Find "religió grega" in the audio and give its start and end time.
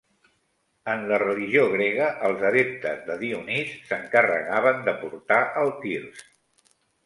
1.23-2.07